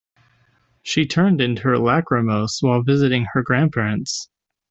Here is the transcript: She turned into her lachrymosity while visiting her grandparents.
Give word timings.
She 0.81 1.05
turned 1.05 1.41
into 1.41 1.61
her 1.61 1.77
lachrymosity 1.77 2.65
while 2.67 2.81
visiting 2.81 3.27
her 3.33 3.43
grandparents. 3.43 4.31